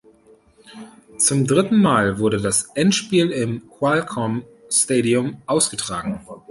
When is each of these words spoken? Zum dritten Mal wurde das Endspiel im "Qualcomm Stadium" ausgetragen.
Zum 1.19 1.45
dritten 1.45 1.79
Mal 1.79 2.17
wurde 2.17 2.41
das 2.41 2.71
Endspiel 2.73 3.29
im 3.29 3.69
"Qualcomm 3.69 4.43
Stadium" 4.67 5.43
ausgetragen. 5.45 6.19